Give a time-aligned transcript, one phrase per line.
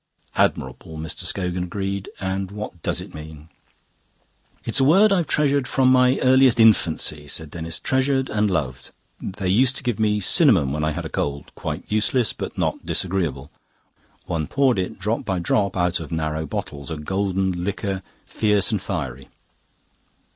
[0.35, 1.25] "Admirable," Mr.
[1.25, 2.09] Scogan agreed.
[2.19, 3.49] "And what does it mean?"
[4.65, 8.89] "It's a word I've treasured from my earliest infancy," said Denis, "treasured and loved.
[9.21, 12.83] They used to give me cinnamon when I had a cold quite useless, but not
[12.83, 13.51] disagreeable.
[14.25, 18.81] One poured it drop by drop out of narrow bottles, a golden liquor, fierce and
[18.81, 19.27] fiery.